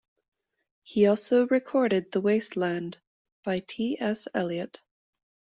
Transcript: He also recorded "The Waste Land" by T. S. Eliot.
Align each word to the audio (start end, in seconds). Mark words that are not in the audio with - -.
He 0.81 1.05
also 1.05 1.45
recorded 1.47 2.11
"The 2.11 2.21
Waste 2.21 2.57
Land" 2.57 2.97
by 3.43 3.59
T. 3.59 3.97
S. 4.01 4.27
Eliot. 4.33 4.81